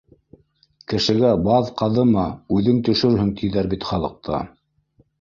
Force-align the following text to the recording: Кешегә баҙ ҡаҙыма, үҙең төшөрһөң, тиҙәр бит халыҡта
Кешегә 0.93 1.33
баҙ 1.49 1.69
ҡаҙыма, 1.83 2.25
үҙең 2.59 2.83
төшөрһөң, 2.91 3.33
тиҙәр 3.43 3.73
бит 3.75 3.91
халыҡта 3.95 4.45